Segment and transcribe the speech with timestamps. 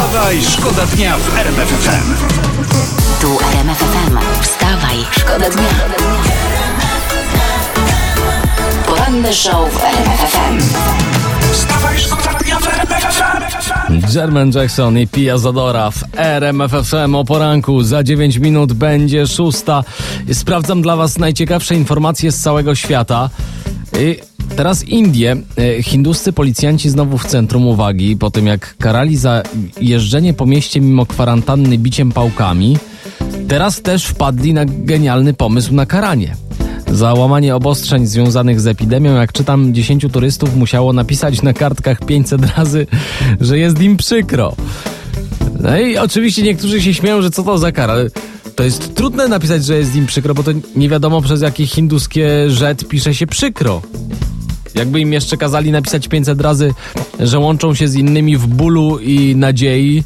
[0.00, 2.14] Wstawaj, szkoda dnia w RMF FM.
[3.20, 4.18] Tu RMF FM.
[4.42, 5.68] Wstawaj, szkoda dnia.
[8.86, 10.58] Poranny show w RMF FM.
[11.52, 14.16] Wstawaj, szkoda dnia w RMF FM.
[14.16, 17.82] Jermaine Jackson i Pia Zadora w RMFFM o poranku.
[17.82, 19.84] Za 9 minut będzie szósta.
[20.32, 23.30] Sprawdzam dla Was najciekawsze informacje z całego świata.
[23.98, 25.36] I teraz Indie.
[25.58, 29.42] E, Hinduscy policjanci znowu w centrum uwagi po tym, jak karali za
[29.80, 32.78] jeżdżenie po mieście mimo kwarantanny biciem pałkami.
[33.48, 36.36] Teraz też wpadli na genialny pomysł na karanie.
[36.92, 42.56] Za łamanie obostrzeń związanych z epidemią, jak czytam, 10 turystów musiało napisać na kartkach 500
[42.56, 42.86] razy,
[43.40, 44.56] że jest im przykro.
[45.60, 47.94] No i oczywiście niektórzy się śmieją, że co to za kara.
[48.54, 52.50] To jest trudne napisać, że jest im przykro, bo to nie wiadomo przez jakie hinduskie
[52.50, 53.82] rzet pisze się przykro.
[54.74, 56.74] Jakby im jeszcze kazali napisać 500 razy,
[57.20, 60.04] że łączą się z innymi w bólu i nadziei,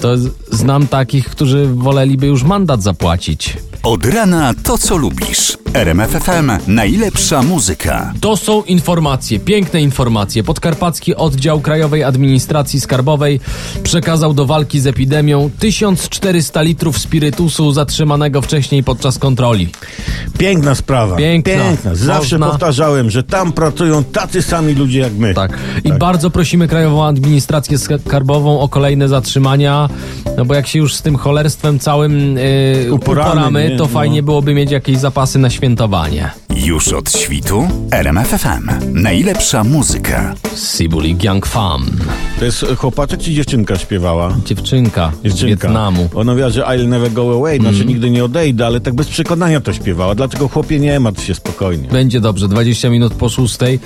[0.00, 0.16] to
[0.50, 3.56] znam takich, którzy woleliby już mandat zapłacić.
[3.82, 5.63] Od rana to, co lubisz.
[5.74, 6.50] RMF FM.
[6.66, 8.12] Najlepsza muzyka.
[8.20, 10.42] To są informacje, piękne informacje.
[10.42, 13.40] Podkarpacki Oddział Krajowej Administracji Skarbowej
[13.82, 19.68] przekazał do walki z epidemią 1400 litrów spirytusu zatrzymanego wcześniej podczas kontroli.
[20.38, 21.16] Piękna sprawa.
[21.16, 21.52] Piękna.
[21.92, 25.34] Zawsze Można- powtarzałem, że tam pracują tacy sami ludzie jak my.
[25.34, 25.58] Tak.
[25.84, 29.88] I bardzo prosimy Krajową Administrację Skarbową o kolejne zatrzymania,
[30.36, 33.88] no bo jak się już z tym cholerstwem całym yy, Uporamy, uporamy, to No.
[33.88, 36.30] fajnie byłoby mieć jakieś zapasy na świętowanie.
[36.56, 37.68] Już od świtu.
[37.90, 38.70] RMF FM.
[39.02, 40.34] Najlepsza muzyka.
[40.76, 41.86] Sibuli Fam.
[42.38, 44.36] To jest chłopaczek czy dziewczynka śpiewała?
[44.44, 45.66] Dziewczynka, z Dziewczynka.
[45.68, 46.08] Wietnamu.
[46.14, 49.60] Ona mówiła, że I'll never go away, znaczy nigdy nie odejdę, ale tak bez przekonania
[49.60, 50.14] to śpiewała.
[50.14, 51.88] Dlaczego chłopie nie martw się spokojnie?
[51.88, 53.80] Będzie dobrze, 20 minut po szóstej.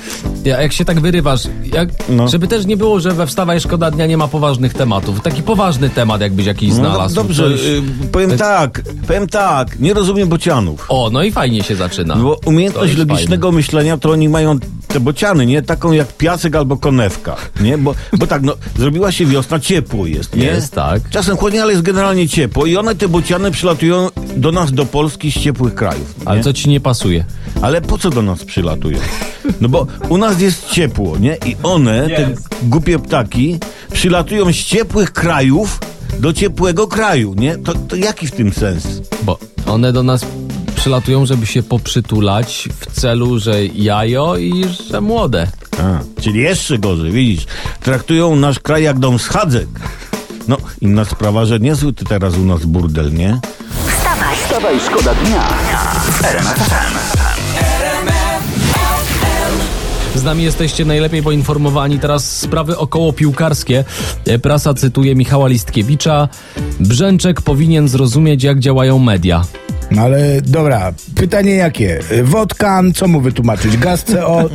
[0.44, 2.28] Ja, jak się tak wyrywasz, jak, No.
[2.28, 5.20] żeby też nie było, że we Wstawaj Szkoda Dnia nie ma poważnych tematów.
[5.20, 7.14] Taki poważny temat jakbyś jakiś No, znalazł.
[7.14, 10.86] dobrze, Coś- y, powiem tak, powiem tak, nie rozumiem bocianów.
[10.88, 12.16] O, no i fajnie się zaczyna.
[12.16, 15.62] Bo umiejętność logicznego myślenia to oni mają te bociany, nie?
[15.62, 17.78] Taką jak piasek albo konewka, nie?
[17.78, 20.44] Bo, bo tak, no, zrobiła się wiosna, ciepło jest, nie?
[20.44, 21.10] Jest, tak.
[21.10, 25.32] Czasem chłodnie, ale jest generalnie ciepło i one, te bociany przylatują do nas, do Polski
[25.32, 26.28] z ciepłych krajów, nie?
[26.28, 27.24] Ale co ci nie pasuje?
[27.62, 28.98] Ale po co do nas przylatują?
[29.60, 31.36] No bo u nas jest ciepło, nie?
[31.46, 33.58] I one, te głupie ptaki,
[33.92, 35.80] przylatują z ciepłych krajów
[36.20, 37.56] do ciepłego kraju, nie?
[37.58, 38.86] To, to jaki w tym sens?
[39.22, 40.26] Bo one do nas
[40.78, 45.46] przylatują, żeby się poprzytulać w celu, że jajo i że młode.
[45.78, 47.46] A, czyli jeszcze gorzej, widzisz.
[47.82, 49.68] Traktują nasz kraj jak dom schadzek.
[50.48, 53.40] No, inna sprawa, że niezły ty teraz u nas burdel, nie?
[53.96, 55.48] Wstawaj, Wstawaj, szkoda dnia.
[60.14, 61.98] Z nami jesteście najlepiej poinformowani.
[61.98, 63.84] Teraz sprawy około piłkarskie.
[64.42, 66.28] Prasa cytuje Michała Listkiewicza.
[66.80, 69.44] Brzęczek powinien zrozumieć, jak działają media.
[69.90, 72.00] No ale dobra, pytanie jakie?
[72.22, 73.76] Wodkan, co mu wytłumaczyć?
[73.76, 74.50] Gaz CO?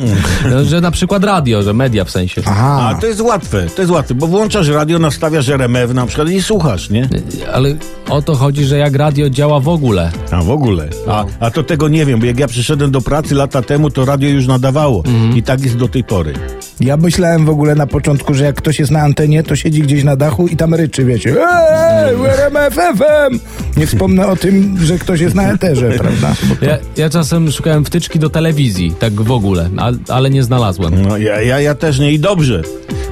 [0.50, 2.42] No, Że na przykład radio, że media w sensie.
[2.46, 2.98] A Aha.
[3.00, 6.90] to jest łatwe, to jest łatwe, bo włączasz radio, nastawiasz RMF na przykład i słuchasz,
[6.90, 7.08] nie?
[7.52, 7.74] Ale
[8.08, 10.12] o to chodzi, że jak radio działa w ogóle.
[10.30, 10.88] A w ogóle.
[11.08, 14.04] A, a to tego nie wiem, bo jak ja przyszedłem do pracy lata temu, to
[14.04, 15.02] radio już nadawało.
[15.34, 16.32] I tak jest do tej pory.
[16.80, 20.04] Ja myślałem w ogóle na początku, że jak ktoś jest na antenie, to siedzi gdzieś
[20.04, 21.30] na dachu i tam ryczy, wiecie.
[21.30, 23.38] Eee, RMF FM!
[23.76, 26.34] Nie wspomnę o tym, że ktoś jest na eterze, prawda?
[26.60, 31.02] To- Ja, ja czasem szukałem wtyczki do telewizji, tak w ogóle, a, ale nie znalazłem.
[31.02, 32.62] No ja, ja, ja też nie i dobrze,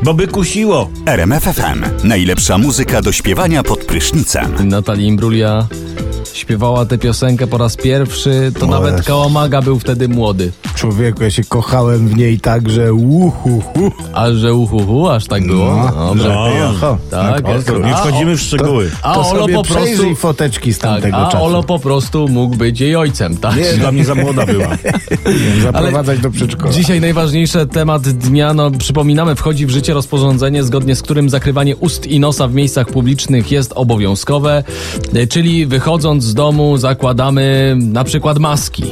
[0.02, 0.90] bo by kusiło.
[1.06, 2.06] RMF FM.
[2.08, 4.68] Najlepsza muzyka do śpiewania pod prysznicem.
[4.68, 5.66] Natalia Imbrulia
[6.34, 9.04] śpiewała tę piosenkę po raz pierwszy, to O nawet Jezu.
[9.06, 10.52] Kałamaga był wtedy młody.
[10.74, 13.62] Człowieku, ja się kochałem w niej tak, że uhuhu.
[14.12, 15.90] A że uhuhu, aż tak było?
[15.96, 16.06] No.
[16.06, 16.28] Dobrze.
[16.28, 16.46] No.
[16.72, 16.98] Oho.
[17.10, 17.66] Tak, O, jest.
[17.66, 18.90] to nie A, wchodzimy w szczegóły.
[19.02, 20.14] A To Olo sobie po prostu...
[20.16, 21.44] foteczki z Tak, tamtego a czasu.
[21.44, 23.56] Olo po prostu mógł być jej ojcem, tak?
[23.56, 24.66] Nie, dla mnie za młoda była.
[25.62, 26.72] Zaprowadzać do przedszkola.
[26.72, 32.06] Dzisiaj najważniejszy temat dnia, no przypominamy, wchodzi w życie rozporządzenie, zgodnie z którym zakrywanie ust
[32.06, 34.64] i nosa w miejscach publicznych jest obowiązkowe,
[35.14, 38.84] e, czyli wychodząc z domu zakładamy na przykład maski.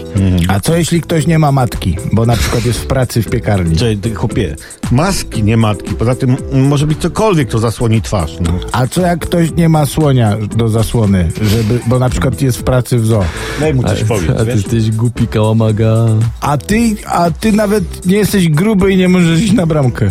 [0.49, 3.77] A co jeśli ktoś nie ma matki, bo na przykład jest w pracy w piekarni?
[3.77, 4.57] Cześć, ty chłopie,
[4.93, 5.95] maski, nie matki.
[5.95, 8.37] Poza tym może być cokolwiek, co zasłoni twarz.
[8.41, 8.53] No.
[8.73, 12.63] A co jak ktoś nie ma słonia do zasłony, żeby, bo na przykład jest w
[12.63, 13.25] pracy w zoo?
[13.61, 14.55] Daj mu coś A powiedz, ty wiesz?
[14.57, 15.95] jesteś głupi kałamaga.
[16.41, 20.11] A ty, a ty nawet nie jesteś gruby i nie możesz iść na bramkę.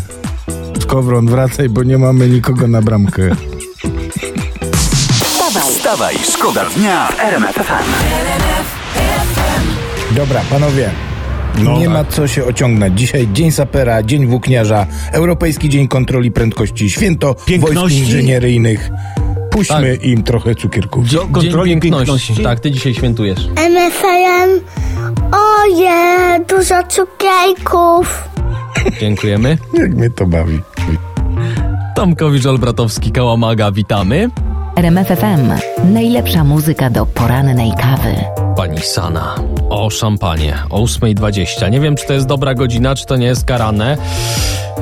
[0.81, 3.29] Skowron, wracaj, bo nie mamy nikogo na bramkę.
[5.23, 7.89] wstawaj, Wstawaj, szkoda dnia w RMF FM.
[10.15, 10.91] Dobra, panowie.
[11.63, 11.93] Nie tak.
[11.93, 12.99] ma co się ociągnąć.
[12.99, 17.79] Dzisiaj Dzień Sapera, Dzień Włókniarza, Europejski Dzień Kontroli Prędkości, Święto Piękności?
[17.79, 18.89] Wojsk Inżynieryjnych.
[19.51, 20.05] Puśćmy Tak.
[20.05, 21.05] im trochę cukierków.
[21.07, 22.05] Dzień kontroli piękności.
[22.05, 22.43] piękności?
[22.43, 23.39] Tak, ty dzisiaj świętujesz.
[23.47, 24.59] MFM.
[25.31, 28.29] Oje, dużo cukierków.
[28.99, 29.57] Dziękujemy.
[29.73, 30.59] Jak mnie to bawi.
[31.95, 34.29] Tomkowicz Olbratowski, Kałamaga, witamy.
[34.75, 35.51] RMFFM.
[35.93, 38.15] Najlepsza muzyka do porannej kawy.
[38.55, 39.35] Pani Sana
[39.69, 41.71] o szampanie o 8.20.
[41.71, 43.97] Nie wiem, czy to jest dobra godzina, czy to nie jest karane.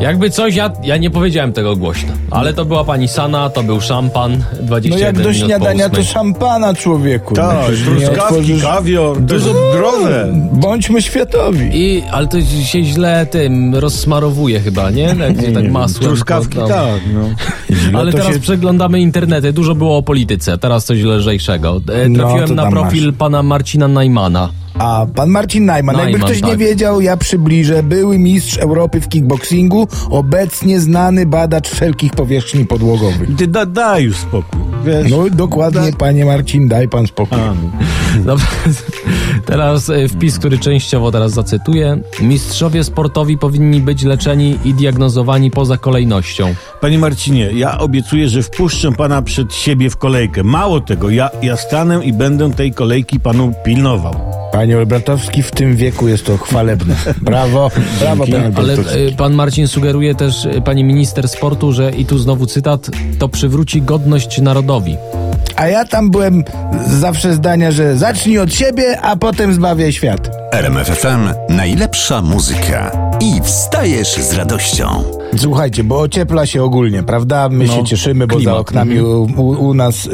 [0.01, 3.81] Jakby coś, ja, ja nie powiedziałem tego głośno, ale to była pani Sana, to był
[3.81, 6.05] szampan, 21 No jak do śniadania to 8.
[6.05, 7.33] szampana człowieku.
[7.35, 10.27] Tak, No, truskawki, kawior, to jest zdrowe.
[10.53, 11.69] Bądźmy światowi.
[11.73, 15.07] I, ale to się źle tym rozsmarowuje chyba, nie?
[15.09, 16.03] Się tak masłem.
[16.03, 17.99] Truskawki tak, no.
[17.99, 21.81] Ale teraz się- przeglądamy internety, dużo było o polityce, teraz coś lżejszego.
[21.93, 23.15] E, No, Trafiłem to na profil masz.
[23.17, 24.49] pana Marcina Najmana.
[24.79, 26.59] A pan Marcin Najman, jakby Najman, ktoś nie tak.
[26.59, 27.83] wiedział, ja przybliżę.
[27.83, 33.35] Były mistrz Europy w kickboxingu, obecnie znany badacz wszelkich powierzchni podłogowych.
[33.37, 34.61] Ty da, daj już spokój.
[34.85, 35.11] Wiesz?
[35.11, 37.37] No dokładnie, panie Marcin, daj pan spokój.
[38.17, 38.25] No.
[38.25, 38.45] Dobra,
[39.45, 42.01] teraz e, wpis, który częściowo teraz zacytuję.
[42.21, 46.55] Mistrzowie sportowi powinni być leczeni i diagnozowani poza kolejnością.
[46.81, 50.43] Panie Marcinie, ja obiecuję, że wpuszczę pana przed siebie w kolejkę.
[50.43, 54.26] Mało tego, ja, ja stanę i będę tej kolejki panu pilnował.
[54.57, 56.95] Panie Olbratowski, w tym wieku jest to chwalebne.
[57.21, 57.71] Brawo,
[58.01, 62.17] brawo, panie Ale e, pan Marcin sugeruje też, e, pani minister sportu, że i tu
[62.17, 62.89] znowu cytat,
[63.19, 64.97] to przywróci godność narodowi.
[65.55, 66.43] A ja tam byłem
[66.87, 70.29] zawsze zdania, że zacznij od siebie, a potem zbawiaj świat.
[70.53, 72.91] RMFFM najlepsza muzyka.
[73.19, 75.16] I wstajesz z radością.
[75.35, 77.49] Słuchajcie, bo ociepla się ogólnie, prawda?
[77.49, 80.09] My No, się cieszymy, bo klimat, za oknami u, u, u nas y,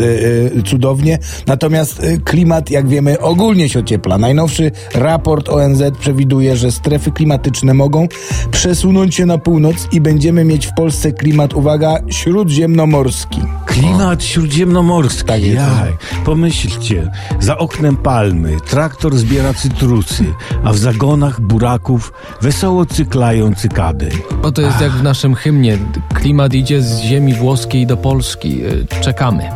[0.57, 1.19] y, cudownie.
[1.47, 4.17] Natomiast y, klimat, jak wiemy, ogólnie się ociepla.
[4.17, 8.07] Najnowszy raport ONZ przewiduje, że strefy klimatyczne mogą
[8.51, 13.41] przesunąć się na północ i będziemy mieć w Polsce klimat, uwaga, śródziemnomorski.
[13.65, 15.27] Klimat śródziemnomorski.
[15.27, 15.55] Tak jest.
[15.55, 15.93] Jaj,
[16.25, 20.25] pomyślcie, za oknem palmy, traktor zbiera cytrusy,
[20.63, 24.09] a w zagonach buraków wesoło cyklają cykady.
[24.41, 25.77] Bo to jest jak w naszym hymnie.
[26.13, 28.61] Klimat idzie z ziemi włoskiej do Polski.
[28.95, 29.49] E, Czekamy.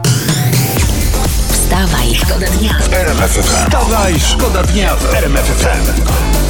[1.52, 2.74] Wstawaj, szkoda dnia.
[3.42, 6.47] Wstawaj, szkoda dnia w RMFFM.